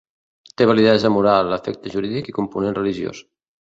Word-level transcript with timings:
Té 0.61 0.67
validesa 0.71 1.13
moral, 1.17 1.55
efecte 1.59 1.95
jurídic 1.99 2.35
i 2.35 2.39
component 2.43 2.83
religiós. 2.85 3.27